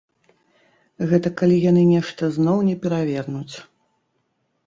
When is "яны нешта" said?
1.69-2.29